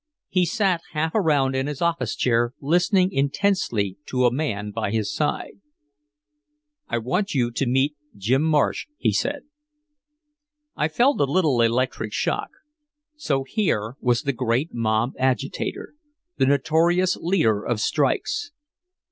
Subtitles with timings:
[0.29, 5.13] He sat half around in his office chair listening intensely to a man by his
[5.13, 5.61] side.
[6.87, 9.41] "I want you to meet Jim Marsh," he said.
[10.75, 12.49] I felt a little electric shock.
[13.15, 15.93] So here was the great mob agitator,
[16.37, 18.49] the notorious leader of strikes.